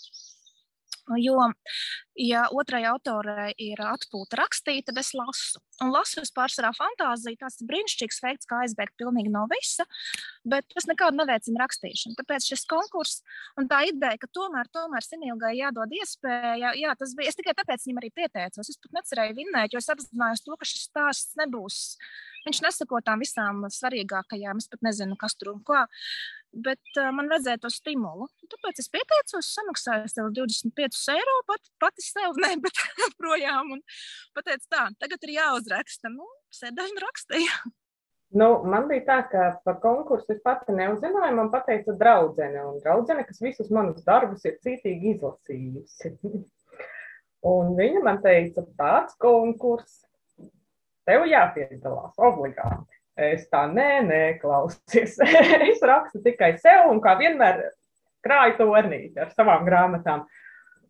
Jo, 1.22 1.38
ja 2.18 2.48
otrai 2.50 2.82
autorai 2.90 3.52
ir 3.62 3.78
atpūta 3.86 4.40
rakstīt, 4.40 4.88
tad 4.88 4.98
es 4.98 5.12
lasu. 5.14 5.62
Un 5.84 5.92
lasu 5.94 6.24
es 6.24 6.32
pārsvarā 6.34 6.72
fantāziju. 6.74 7.38
Tas 7.44 7.60
ir 7.60 7.70
brīnišķīgs 7.70 8.22
veids, 8.24 8.50
kā 8.50 8.64
aizbēgt 8.64 8.96
pilnīgi 8.98 9.30
no 9.34 9.44
visa, 9.52 9.86
bet 10.48 10.66
tas 10.74 10.88
nekādu 10.90 11.20
neveicina 11.20 11.62
rakstīšanu. 11.62 12.18
Tāpēc 12.18 12.48
šis 12.50 12.66
konkurss 12.72 13.22
un 13.60 13.70
tā 13.70 13.84
ideja, 13.92 14.18
ka 14.22 14.32
tomēr, 14.34 14.72
tomēr 14.74 15.06
Sinilgai 15.06 15.54
jādod 15.60 15.94
iespēja, 16.00 16.74
jā, 16.80 16.96
tas 16.98 17.14
bija. 17.18 17.30
Es 17.30 17.38
tikai 17.38 17.54
tāpēc 17.60 17.86
viņam 17.86 18.02
arī 18.02 18.14
pieteicos. 18.16 18.72
Es 18.72 18.82
pat 18.82 19.02
necerēju 19.02 19.38
vinnēt, 19.44 19.76
jo 19.76 19.84
es 19.84 19.92
apzinājos 19.94 20.46
to, 20.48 20.58
ka 20.58 20.70
šis 20.70 20.88
stāsts 20.90 21.38
nebūs. 21.38 21.84
Viņš 22.46 22.62
nesako 22.62 23.02
tām 23.06 23.22
visām 23.22 23.64
svarīgākajām. 23.74 24.62
Es 24.62 24.70
pat 24.70 24.84
nezinu, 24.86 25.18
kas 25.22 25.38
tur 25.38 25.56
un 25.56 25.64
kā 25.66 25.86
bet 26.56 27.00
uh, 27.00 27.12
man 27.16 27.30
vajadzēja 27.32 27.62
to 27.64 27.72
stimulu. 27.74 28.28
Tāpēc 28.52 28.82
es 28.84 28.92
pieteicos, 28.92 29.52
samaksāju 29.58 30.12
sev 30.12 30.30
25 30.38 31.02
eiro, 31.16 31.40
pat, 31.50 31.72
pati 31.84 32.06
sev, 32.06 32.38
ne, 32.44 32.54
bet 32.64 32.84
projām. 33.20 33.76
Un 33.78 33.82
pateicu, 34.38 34.70
tā, 34.72 34.88
tagad 35.02 35.28
ir 35.28 35.36
jāuzraksta. 35.38 36.12
Nu, 36.14 36.28
sēdēju 36.56 36.96
un 36.96 37.04
rakstīju. 37.08 37.58
Nu, 38.36 38.48
man 38.68 38.88
bija 38.90 39.04
tā, 39.08 39.16
ka 39.32 39.44
par 39.64 39.78
konkursu 39.80 40.34
es 40.34 40.42
pati 40.44 40.74
neuzzināju. 40.76 41.36
Man 41.38 41.52
teica, 41.54 41.94
draudzene, 41.96 42.66
un 42.68 42.82
draudzene, 42.84 43.24
kas 43.24 43.40
visus 43.40 43.70
manus 43.72 44.04
darbus 44.04 44.44
ir 44.50 44.58
cītīgi 44.66 45.14
izlasījusi. 45.14 46.12
un 47.54 47.72
viņa 47.78 48.02
man 48.04 48.20
teica, 48.26 48.66
tāds 48.82 49.16
konkurss, 49.22 50.02
tev 51.08 51.28
jāpiedalās 51.30 52.18
obligāti. 52.18 52.95
Es 53.16 53.46
tā, 53.48 53.64
nē, 53.72 53.90
nē, 54.04 54.22
klausies. 54.42 55.16
es 55.72 55.84
rakstu 55.88 56.20
tikai 56.26 56.56
sev 56.60 56.90
un 56.92 57.00
kā 57.04 57.16
vienmēr 57.20 57.62
krāju 58.26 58.58
to 58.60 58.68
ornīti 58.76 59.22
ar 59.22 59.32
savām 59.32 59.64
grāmatām. 59.68 60.26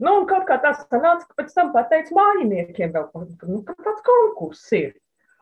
Nu, 0.01 0.17
un 0.19 0.25
kaut 0.27 0.47
kā 0.49 0.57
tas 0.63 0.81
sanāca, 0.89 1.27
ka 1.29 1.37
pēc 1.39 1.53
tam 1.55 1.71
pateicu 1.75 2.17
mājiniekiem 2.17 2.95
vēl, 2.95 3.05
nu, 3.47 3.61
ka 3.67 3.77
tāds 3.77 4.01
konkurss 4.07 4.73
ir 4.75 4.95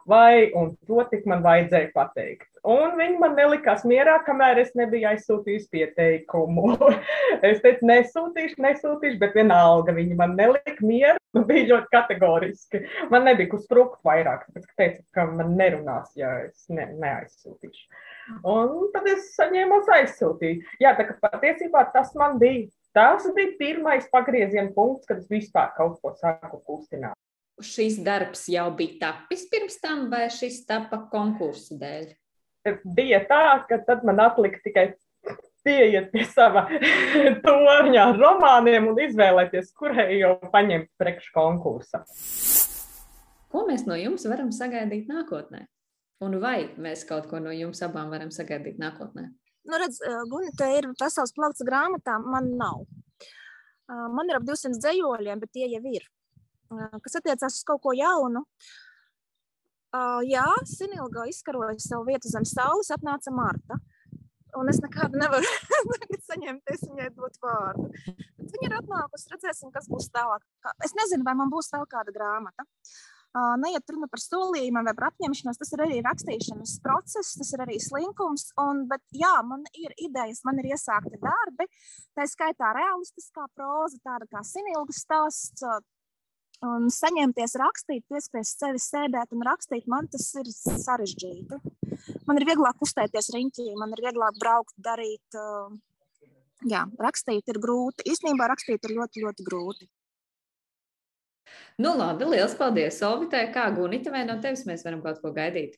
vai, 0.09 0.51
un 0.57 0.73
to 0.87 1.03
tik 1.11 1.27
man 1.29 1.43
vajadzēja 1.45 1.91
pateikt. 1.95 2.49
Un 2.63 2.93
viņi 2.95 3.17
man 3.19 3.33
nelikās 3.35 3.81
mierā, 3.83 4.15
kamēr 4.23 4.61
es 4.61 4.69
nebiju 4.79 5.09
aizsūtījis 5.09 5.65
pieteikumu. 5.73 6.77
es 7.49 7.59
teicu, 7.63 7.83
nesūtīšu, 7.89 8.55
nesūtīšu, 8.63 9.19
bet 9.19 9.35
vienalga 9.35 9.95
viņi 9.95 10.15
man 10.19 10.37
nelika 10.39 10.79
mieru. 10.79 11.19
Bija 11.49 11.65
ļoti 11.73 11.91
kategoriski. 11.91 12.83
Man 13.11 13.25
nebija 13.27 13.51
kur 13.51 13.59
sprukt 13.59 13.99
vairāk, 14.07 14.45
ka 14.53 14.63
teicu, 14.79 15.01
ka 15.17 15.25
man 15.27 15.57
nerunās, 15.59 16.13
ja 16.15 16.29
es 16.45 16.69
ne, 16.71 16.85
neaizsūtīšu. 17.01 17.83
Un 18.47 18.93
tad 18.93 19.09
es 19.11 19.33
saņēmu 19.35 19.81
aizsūtīt. 19.97 20.63
Jā, 20.83 20.93
tā 20.95 21.09
kā 21.09 21.17
patiesībā 21.25 21.89
tas 21.95 22.15
man 22.19 22.39
bija. 22.39 22.69
Tas 22.93 23.25
bija 23.33 23.55
pirmais 23.57 24.05
pagrieziena 24.13 24.69
punkts, 24.75 25.09
kad 25.09 25.17
es 25.17 25.27
vispār 25.31 25.73
kaut 25.73 25.97
ko 25.99 26.13
sāku 26.13 26.61
kustināt 26.61 27.17
šis 27.61 27.99
darbs 28.05 28.47
jau 28.49 28.69
bija 28.77 28.99
tapis 29.01 29.45
pirms 29.51 29.79
tam, 29.81 30.07
vai 30.11 30.27
šis 30.33 30.63
tapa 30.69 31.03
konkursu 31.11 31.77
dēļ? 31.81 32.11
Bija 32.95 33.19
tā, 33.27 33.43
ka 33.69 33.81
tad 33.85 34.05
man 34.07 34.21
atlika 34.23 34.61
tikai 34.63 34.93
pieiet 35.63 36.09
pie 36.11 36.23
sava 36.27 36.65
torņa 37.45 38.07
ar 38.09 38.17
romāniem 38.19 38.89
un 38.91 38.99
izvēlēties, 39.05 39.71
kurai 39.77 40.19
jau 40.19 40.35
paņemt 40.53 40.89
priekš 40.99 41.29
konkursa. 41.35 42.03
Ko 43.53 43.67
mēs 43.67 43.85
no 43.85 43.95
jums 43.99 44.25
varam 44.27 44.49
sagaidīt 44.55 45.11
nākotnē? 45.11 45.67
Un 46.23 46.39
vai 46.41 46.71
mēs 46.79 47.03
kaut 47.07 47.27
ko 47.29 47.39
no 47.43 47.51
jums 47.53 47.83
abām 47.85 48.11
varam 48.13 48.31
sagaidīt 48.33 48.79
nākotnē? 48.81 49.27
Nu, 49.63 49.79
redz, 49.79 49.99
Gunita, 50.31 50.67
ir 50.75 50.89
pasaules 50.99 51.31
plaukts 51.35 51.63
grāmatām, 51.67 52.25
man 52.31 52.49
nav. 52.59 52.83
Man 53.87 54.31
ir 54.31 54.39
ap 54.39 54.47
200 54.47 54.79
dzējoļiem, 54.79 55.43
bet 55.43 55.51
tie 55.55 55.69
jau 55.71 55.83
ir 55.91 56.07
kas 57.03 57.19
attiecās 57.19 57.59
uz 57.59 57.67
kaut 57.67 57.83
ko 57.83 57.93
jaunu. 57.97 58.43
Uh, 59.93 60.23
jā, 60.25 60.45
Sinilga 60.65 61.27
izkaroja 61.29 61.77
savu 61.77 62.07
vietu 62.07 62.31
zem 62.31 62.45
saules, 62.49 62.89
atnāca 62.95 63.33
Marta. 63.33 63.77
Un 64.57 64.69
es 64.69 64.79
nekādu 64.81 65.17
nevaru 65.21 65.49
saņemties 66.29 66.85
viņai 66.87 67.09
dot 67.13 67.37
vārdu. 67.41 67.89
Bet 67.93 68.53
viņa 68.53 68.69
ir 68.69 68.77
atnākusi, 68.79 69.29
redzēsim, 69.33 69.73
kas 69.73 69.89
būs 69.89 70.09
tālāk. 70.13 70.45
Es 70.85 70.93
nezinu, 70.97 71.25
vai 71.25 71.35
man 71.37 71.53
būs 71.53 71.71
vēl 71.73 71.85
kāda 71.89 72.13
grāmata. 72.13 72.65
Uh, 73.33 73.55
neiet 73.57 73.89
runa 73.89 74.05
par 74.13 74.21
solījumiem 74.21 74.85
vai 74.85 74.93
par 74.93 75.07
apņemšanos. 75.07 75.57
Tas 75.57 75.73
ir 75.73 75.81
arī 75.87 76.01
rakstīšanas 76.05 76.75
process, 76.85 77.33
tas 77.39 77.49
ir 77.55 77.63
arī 77.65 77.79
slinkums. 77.81 78.51
Un, 78.61 78.83
bet, 78.89 79.01
jā, 79.17 79.33
man 79.45 79.65
ir 79.73 79.95
idejas, 79.97 80.43
man 80.45 80.61
ir 80.61 80.69
iesākti 80.75 81.17
darbi. 81.21 81.65
Tā 82.13 82.27
skaitā 82.29 82.75
realistiskā 82.77 83.47
proza, 83.57 83.97
tāda 84.05 84.29
kā 84.29 84.45
Sinilgas 84.45 85.01
stāsts, 85.01 85.65
Un 86.63 86.85
saņemties, 86.93 87.57
rakstīt, 87.59 88.05
piespiest 88.07 88.61
sevi 88.61 88.79
sēdēt 88.79 89.33
un 89.35 89.43
rakstīt, 89.43 89.87
man 89.91 90.07
tas 90.11 90.29
ir 90.39 90.47
sarežģīti. 90.53 91.59
Man 92.27 92.39
ir 92.39 92.45
vieglāk 92.47 92.77
kustēties 92.79 93.33
riņķī, 93.35 93.65
man 93.79 93.91
ir 93.95 94.03
vieglāk 94.05 94.37
braukt, 94.39 94.75
darīt. 94.79 95.39
Jā, 96.69 96.85
rakstīt 97.03 97.51
ir 97.51 97.59
grūti. 97.59 98.07
Īstenībā 98.13 98.47
rakstīt 98.47 98.87
ir 98.87 98.95
ļoti, 98.95 99.25
ļoti 99.25 99.47
grūti. 99.49 99.89
Nu, 101.83 101.91
labi, 101.99 102.29
liels 102.31 102.55
paldies, 102.55 103.01
Solvitai. 103.01 103.49
Kā 103.53 103.67
Gunita, 103.75 104.13
vai 104.13 104.23
no 104.29 104.37
tevis 104.41 104.63
mēs 104.69 104.85
varam 104.87 105.03
kaut 105.03 105.19
ko 105.19 105.33
gaidīt? 105.35 105.75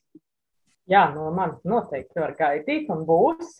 Jā, 0.86 1.08
no 1.16 1.32
manis 1.34 1.64
noteikti 1.66 2.22
var 2.22 2.36
gaidīt 2.38 2.92
un 2.94 3.02
būs. 3.08 3.58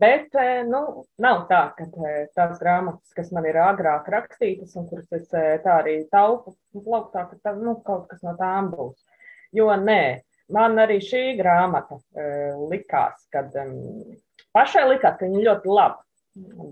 Bet 0.00 0.32
nu, 0.70 0.80
nav 1.20 1.42
tā, 1.50 1.60
ka 1.76 1.84
tās 2.32 2.60
grāmatas, 2.62 3.12
kas 3.12 3.28
man 3.36 3.44
ir 3.44 3.58
agrāk 3.60 4.06
rakstītas, 4.08 4.72
un 4.80 4.86
kuras 4.88 5.10
es 5.18 5.26
tā 5.28 5.74
arī 5.74 5.98
taupu 6.08 6.54
plauktā, 6.72 7.26
ka 7.28 7.36
tā, 7.44 7.52
nu, 7.58 7.74
kaut 7.84 8.06
kas 8.08 8.22
no 8.24 8.32
tām 8.38 8.70
būs. 8.72 8.96
Jo 9.52 9.68
nē, 9.76 10.22
man 10.56 10.80
arī 10.80 10.96
šī 11.04 11.34
grāmata 11.36 11.98
likās, 12.70 13.26
kad 13.34 13.52
pašai 14.56 14.86
likās, 14.94 15.18
ka 15.18 15.28
viņa 15.28 15.44
ļoti 15.50 15.74
laba. 15.76 16.00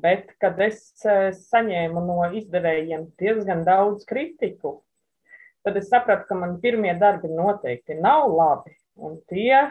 Bet, 0.01 0.31
kad 0.41 0.57
es 0.63 0.81
saņēmu 1.03 2.01
no 2.07 2.23
izdevējiem 2.39 3.09
diezgan 3.21 3.65
daudz 3.67 4.07
kritiku, 4.09 4.79
tad 5.67 5.77
es 5.77 5.91
sapratu, 5.91 6.29
ka 6.31 6.39
man 6.39 6.57
pirmie 6.63 6.95
darbi 6.97 7.29
noteikti 7.29 7.99
nav 7.99 8.31
labi. 8.33 8.73
Un 8.97 9.19
tie 9.29 9.67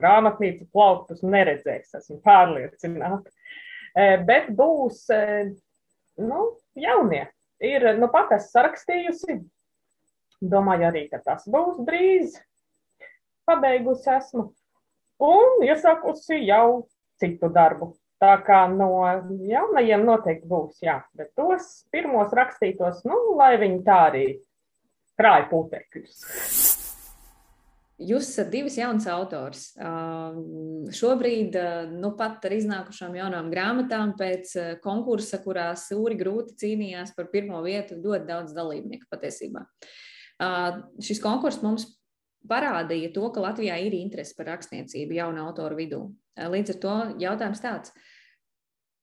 grāmatnīcu 0.00 0.66
plauktus 0.72 1.22
neredzēs, 1.24 1.94
esmu 1.98 2.20
pārliecināta. 2.24 3.32
E, 3.96 4.08
bet 4.28 4.50
būs 4.56 5.04
e, 5.14 5.22
nu, 6.20 6.50
jaunie. 6.76 7.24
Ir 7.64 7.86
nu, 7.96 8.10
pat 8.12 8.34
es 8.36 8.50
sarakstījusi. 8.52 9.38
Domāju 10.44 10.90
arī, 10.90 11.06
ka 11.08 11.22
tas 11.24 11.46
būs 11.48 11.80
drīz. 11.86 12.36
Pabeigusi 13.48 14.10
esmu. 14.12 14.50
Un 15.24 15.64
iesākusi 15.64 16.42
jau 16.44 16.84
citu 17.20 17.48
darbu. 17.52 17.94
Tā 18.20 18.34
kā 18.44 18.62
no 18.72 18.90
jaunajiem 19.48 20.04
noteikti 20.08 20.48
būs, 20.48 20.80
jā. 20.84 21.00
Bet 21.16 21.32
tos 21.36 21.86
pirmos 21.92 22.32
rakstītos, 22.36 23.02
nu, 23.08 23.36
lai 23.36 23.54
viņi 23.60 23.82
tā 23.84 23.98
arī 24.10 24.26
krāja 25.20 25.48
putekļus. 25.50 26.75
Jūs 27.96 28.26
esat 28.28 28.50
divas 28.52 28.74
jaunas 28.76 29.06
autors. 29.08 29.60
Uh, 29.80 30.36
šobrīd, 30.92 31.54
uh, 31.56 31.92
nu 31.96 32.10
pat 32.18 32.44
ar 32.44 32.52
iznākušām 32.52 33.14
jaunām 33.16 33.48
grāmatām, 33.52 34.12
pēc 34.18 34.52
uh, 34.60 34.66
konkursa, 34.84 35.40
kurā 35.40 35.70
Sūri 35.80 36.18
grūti 36.20 36.58
cīnījās 36.60 37.14
par 37.16 37.30
pirmo 37.32 37.62
vietu, 37.64 37.96
ļoti 37.96 38.28
daudz 38.28 38.52
dalībnieku 38.56 39.08
patiesībā. 39.12 39.64
Šis 41.00 41.22
konkurss 41.24 41.62
mums 41.64 41.86
parādīja 42.44 43.08
to, 43.14 43.24
ka 43.32 43.40
Latvijā 43.40 43.78
ir 43.86 43.96
interese 43.96 44.36
par 44.36 44.50
rakstniecību 44.52 45.16
jaunu 45.16 45.46
autoru 45.46 45.78
vidū. 45.78 46.02
Līdz 46.36 46.74
ar 46.74 46.80
to 46.82 46.96
jautājums 47.24 47.64
tāds. 47.64 47.96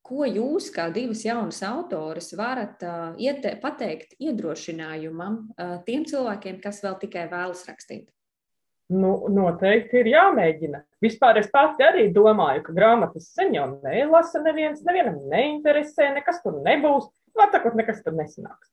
Ko 0.05 0.27
jūs, 0.27 0.67
kā 0.75 0.89
divas 0.93 1.23
jaunas 1.25 1.63
autoras, 1.65 2.33
varat 2.37 2.81
uh, 2.85 3.13
iete, 3.17 3.55
pateikt 3.63 4.17
iedrošinājumam 4.19 5.45
uh, 5.47 5.77
tiem 5.87 6.03
cilvēkiem, 6.05 6.59
kas 6.61 6.83
vēl 6.83 6.99
tikai 7.01 7.29
vēlas 7.31 7.63
rakstīt? 7.69 8.11
Nu, 8.93 9.13
noteikti 9.31 10.01
ir 10.01 10.09
jāmēģina. 10.11 10.83
Vispār 11.01 11.39
es 11.39 11.47
pati 11.51 11.85
arī 11.85 12.09
domāju, 12.13 12.65
ka 12.65 12.75
grāmatas 12.75 13.29
sen 13.33 13.53
jau 13.55 13.67
nelasa 13.81 14.41
neviens, 14.43 14.83
nevienam 14.85 15.21
neinteresē, 15.31 16.11
nekas 16.17 16.41
tur 16.43 16.59
nebūs. 16.65 17.07
Vatakot, 17.37 17.77
nekas 17.79 18.03
tur 18.05 18.13
nesanāks. 18.17 18.69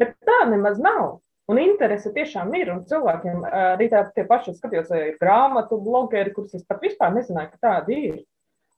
Bet 0.00 0.16
tā 0.26 0.40
nemaz 0.50 0.80
nav. 0.82 1.20
Un 1.50 1.58
interese 1.60 2.10
tiešām 2.14 2.52
ir. 2.58 2.72
Un 2.72 2.82
cilvēkiem 2.88 3.44
arī 3.46 3.88
tā, 3.92 4.02
tie 4.16 4.24
paši 4.26 4.56
skatījos, 4.56 4.90
ir 4.96 5.18
grāmatu 5.20 5.78
blogeri, 5.82 6.32
kurus 6.34 6.56
es 6.58 6.66
pat 6.66 6.82
vispār 6.82 7.14
nezināju, 7.14 7.52
ka 7.52 7.68
tādi 7.68 7.98
ir. 8.08 8.20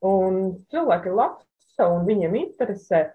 Un 0.05 0.41
cilvēki 0.73 1.13
lasa 1.15 1.89
un 1.89 2.05
viņiem 2.09 2.37
interesē. 2.41 3.07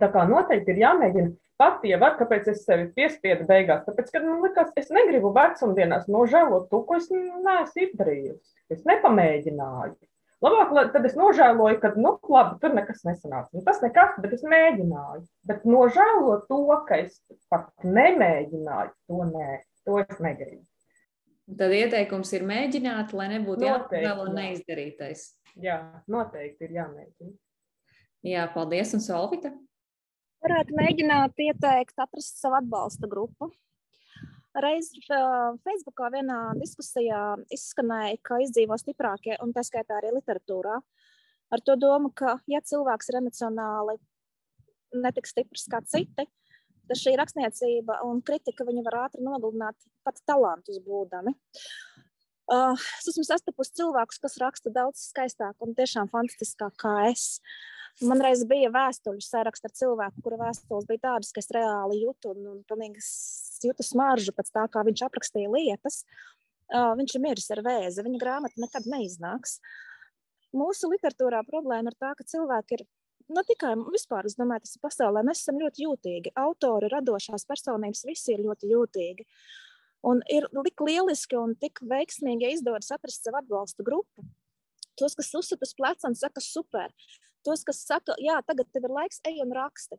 Tā 0.00 0.08
kā 0.12 0.24
noteikti 0.28 0.74
ir 0.74 0.80
jāmēģina 0.84 1.32
pati 1.60 1.92
jau 1.92 2.00
var, 2.02 2.16
kāpēc 2.18 2.48
es 2.52 2.64
sevi 2.66 2.88
piespiedu 2.96 3.46
beigās. 3.48 3.84
Tāpēc, 3.86 4.10
ka 4.14 4.22
man 4.24 4.42
liekas, 4.44 4.72
es 4.80 4.90
negribu 4.94 5.30
vecumdienās 5.34 6.08
nožēlot 6.10 6.66
to, 6.72 6.82
ko 6.88 6.98
es 6.98 7.06
neesmu 7.12 7.86
izdarījusi. 7.86 8.42
Es 8.74 8.82
nepamēģināju. 8.88 9.96
Labāk, 10.44 10.90
tad 10.92 11.06
es 11.08 11.14
nožēloju, 11.16 11.78
ka, 11.80 11.94
nu, 11.96 12.16
labi, 12.28 12.58
tur 12.60 12.74
nekas 12.76 13.00
nesanāca. 13.06 13.48
Nu, 13.54 13.62
tas 13.64 13.80
nekas, 13.80 14.18
bet 14.20 14.34
es 14.36 14.42
mēģināju. 14.44 15.22
Bet 15.48 15.64
nožēlot 15.64 16.44
to, 16.50 16.60
ka 16.88 16.98
es 17.06 17.16
pat 17.52 17.70
nemēģināju, 17.86 18.92
to 19.08 19.28
nē, 19.30 19.48
to 19.88 20.02
es 20.02 20.20
negribu. 20.20 20.60
Tad 21.60 21.72
ieteikums 21.76 22.32
ir 22.36 22.44
mēģināt, 22.48 23.12
lai 23.16 23.30
nebūtu 23.34 23.66
jāatvēl 23.68 24.20
un 24.26 24.36
neizdarītais. 24.36 25.26
Jā, 25.60 25.78
noteikti 26.10 26.66
ir 26.66 26.76
jāmēģina. 26.80 27.34
Jā, 28.24 28.46
paldies, 28.52 28.94
un 28.96 29.04
Solvita. 29.04 29.52
Varētu 30.44 30.74
mēģināt 30.76 31.38
ieteikt, 31.40 31.94
atrast 32.04 32.36
savu 32.36 32.58
atbalsta 32.58 33.08
grupu. 33.08 33.46
Reiz 34.60 34.90
Facebookā 35.64 36.10
vienā 36.12 36.36
diskusijā 36.58 37.20
izskanēja, 37.56 38.18
ka 38.28 38.42
izdzīvo 38.44 38.76
stiprākie, 38.78 39.38
un 39.40 39.54
tā 39.56 39.64
skaitā 39.64 39.96
arī 39.96 40.12
literatūrā, 40.18 40.76
ar 41.48 41.64
to 41.64 41.78
domu, 41.80 42.12
ka, 42.12 42.36
ja 42.50 42.60
cilvēks 42.60 43.08
ir 43.08 43.18
emocionāli 43.22 43.96
netik 45.00 45.32
stiprs 45.32 45.64
kā 45.72 45.80
citi, 45.88 46.28
tad 46.28 47.00
šī 47.00 47.16
rakstniecība 47.18 48.02
un 48.04 48.20
kritika 48.22 48.68
viņu 48.68 48.84
var 48.84 49.00
ātri 49.06 49.24
nogalināt 49.24 49.80
pat 50.04 50.20
talantus 50.28 50.76
būdami. 50.84 51.32
Uh, 52.52 52.76
es 53.00 53.08
esmu 53.08 53.24
sastapusi 53.24 53.80
cilvēkus, 53.80 54.20
kas 54.20 54.36
raksta 54.44 54.68
daudz 54.70 55.08
skaistāk 55.08 55.56
un 55.64 55.72
tiešām 55.72 56.12
fantastiskāk 56.12 56.76
kā 56.84 56.98
es. 57.08 57.38
Uh, 57.40 57.74
Man 58.02 58.18
reiz 58.24 58.42
bija 58.50 58.72
vēstuļu 58.74 59.22
saraksts 59.22 59.68
ar 59.68 59.74
cilvēku, 59.78 60.22
kura 60.24 60.40
vēstules 60.40 60.86
bija 60.88 61.04
tādas, 61.04 61.30
ka 61.30 61.38
es 61.44 61.50
reāli 61.54 62.00
jūtu 62.02 62.32
un, 62.32 62.48
un 62.50 62.62
pilnīgi 62.66 63.02
jūtu 63.62 63.86
smaržu 63.86 64.34
pēc 64.34 64.50
tā, 64.50 64.64
kā 64.72 64.82
viņš 64.86 65.04
aprakstīja 65.06 65.52
lietas. 65.52 66.02
Uh, 66.74 66.90
viņš 66.98 67.14
ir 67.14 67.22
miris 67.22 67.46
ar 67.54 67.60
vēzi, 67.62 68.02
viņa 68.02 68.18
grāmata 68.18 68.58
nekad 68.58 68.88
neiznāks. 68.90 69.58
Mūsu 70.56 70.88
literatūrā 70.90 71.44
problēma 71.46 71.92
ir 71.92 71.98
tā, 72.00 72.14
ka 72.18 72.26
cilvēki 72.26 72.78
ir 72.78 72.86
ne 73.28 73.40
nu, 73.40 73.44
tikai 73.46 73.74
vispār, 73.92 74.26
es 74.28 74.36
domāju, 74.38 74.64
tas 74.64 74.76
ir 74.76 74.82
pasaulē, 74.84 75.22
mēs 75.26 75.44
esam 75.44 75.60
ļoti 75.60 75.84
jūtīgi. 75.86 76.32
Autori, 76.40 76.90
radošās 76.92 77.46
personības, 77.48 78.04
visi 78.08 78.34
ir 78.34 78.44
ļoti 78.44 78.70
jūtīgi. 78.72 79.26
Un 80.04 80.20
ir 80.28 80.46
tik 80.66 80.82
lieliski 80.84 81.38
un 81.40 81.54
tik 81.56 81.80
veiksmīgi, 81.88 82.52
izdodas 82.58 82.92
atrast 82.92 83.24
savu 83.24 83.40
atbalstu 83.40 83.86
grupu. 83.86 84.26
Tos, 85.00 85.16
kas 85.16 85.32
uzsver 85.34 85.64
uz 85.64 85.72
pleca 85.74 86.10
un 86.10 86.16
saka, 86.18 86.42
super, 86.44 86.92
tos, 87.46 87.64
kas 87.66 87.82
saka, 87.86 88.16
jā, 88.22 88.38
tagad 88.46 88.70
tev 88.72 88.88
ir 88.88 88.94
laiks, 88.94 89.20
ej 89.28 89.42
un 89.44 89.54
raksti. 89.56 89.98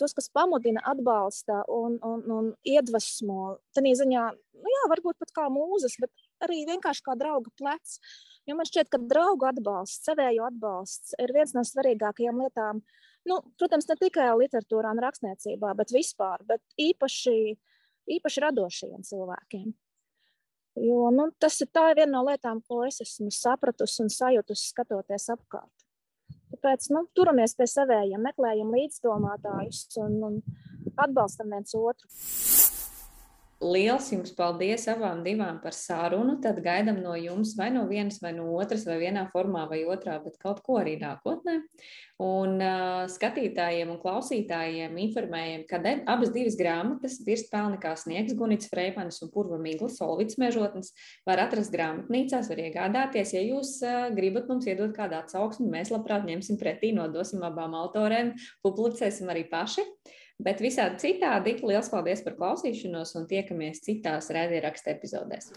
Tos, 0.00 0.14
kas 0.16 0.30
pamudina, 0.32 0.80
atbalsta 0.88 1.62
un, 1.70 1.98
un, 2.06 2.22
un 2.32 2.50
iedvesmo. 2.66 3.58
Tad 3.76 3.86
ziņā, 4.00 4.22
nu 4.62 4.72
jā, 4.74 4.82
varbūt 4.90 5.18
pat 5.20 5.34
kā 5.36 5.46
mūzes, 5.52 5.98
bet 6.00 6.10
arī 6.42 6.62
vienkārši 6.68 7.04
kā 7.06 7.16
drauga 7.18 7.52
plecs. 7.60 7.98
Jo 8.48 8.56
man 8.58 8.66
šķiet, 8.66 8.90
ka 8.90 8.98
draugu 8.98 9.46
atbalsts, 9.50 10.02
sevēju 10.08 10.46
atbalsts 10.48 11.14
ir 11.22 11.34
viens 11.36 11.54
no 11.54 11.62
svarīgākajām 11.66 12.40
lietām. 12.42 12.82
Nu, 13.28 13.38
protams, 13.60 13.86
ne 13.86 13.98
tikai 14.00 14.32
literatūrā 14.40 14.90
un 14.96 15.02
rakstniecībā, 15.04 15.76
bet 15.78 15.94
vispār, 15.94 16.42
bet 16.48 16.62
īpaši, 16.80 17.36
īpaši 18.16 18.44
radošajiem 18.48 19.06
cilvēkiem. 19.06 19.70
Jo, 20.82 21.10
nu, 21.12 21.28
tas 21.38 21.60
ir 21.60 21.68
viena 21.94 22.10
no 22.16 22.24
lietām, 22.26 22.62
ko 22.64 22.82
es 22.86 23.02
esmu 23.04 23.30
sapratusi 23.30 24.02
un 24.02 24.10
sajūtusi 24.10 24.72
skatoties 24.72 25.28
apkārt. 25.34 25.81
Tāpēc 26.52 26.90
nu, 26.92 27.06
turamies 27.16 27.56
pie 27.56 27.66
saviem, 27.70 28.18
meklējam 28.22 28.72
līdzdomātājus 28.76 29.86
un, 30.02 30.18
un 30.28 30.96
atbalstam 31.00 31.54
viens 31.54 31.76
otru. 31.78 32.08
Liels 33.62 34.08
jums 34.10 34.32
paldies 34.34 34.88
abām 34.90 35.20
divām 35.22 35.60
par 35.62 35.74
sarunu. 35.76 36.34
Tad 36.42 36.58
gaidām 36.64 36.98
no 37.02 37.14
jums 37.14 37.52
vai 37.58 37.68
no 37.70 37.84
vienas, 37.86 38.18
vai 38.22 38.32
no 38.34 38.48
otras, 38.58 38.82
vai 38.88 38.96
vienā 39.04 39.28
formā, 39.30 39.68
vai 39.70 39.84
otrā, 39.86 40.16
bet 40.24 40.34
kaut 40.42 40.64
ko 40.66 40.80
arī 40.80 40.96
nākotnē. 40.98 41.60
Un 42.22 42.56
uh, 42.58 43.04
skatītājiem 43.10 43.92
un 43.94 44.00
klausītājiem 44.02 44.98
informējam, 45.04 45.62
ka 45.70 45.78
abas 46.10 46.32
divas 46.34 46.56
grāmatas, 46.58 47.20
Virs 47.26 47.46
pelnikā 47.52 47.94
sniegs, 47.98 48.34
Gunits 48.38 48.70
Freimanis 48.70 49.22
un 49.22 49.30
Purva 49.34 49.58
Migls, 49.62 49.98
Solvits 49.98 50.38
mežotnes, 50.42 50.90
var 51.26 51.42
atrast 51.44 51.74
grāmatnīcās, 51.74 52.50
var 52.50 52.62
iegādāties. 52.62 53.34
Ja 53.36 53.44
jūs 53.46 53.76
uh, 53.86 54.08
gribat 54.14 54.50
mums 54.50 54.66
iedot 54.70 54.94
kādu 54.96 55.20
atsauksmi, 55.20 55.70
mēs 55.70 55.94
labprāt 55.94 56.26
ņemsim 56.26 56.58
pretī, 56.58 56.90
nodosim 56.98 57.46
abām 57.46 57.78
autorēm, 57.78 58.34
publicēsim 58.66 59.30
arī 59.30 59.46
paši. 59.50 59.86
Uh, 59.86 60.18
Bet 60.42 60.62
visādi 60.64 60.98
citādi, 60.98 61.54
liels 61.62 61.90
paldies 61.92 62.24
par 62.24 62.34
klausīšanos 62.38 63.14
un 63.20 63.28
tiekamies 63.30 63.84
citās 63.84 64.32
raidierakstu 64.34 64.90
epizodēs. 64.96 65.52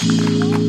Thank 0.00 0.54
you. 0.54 0.59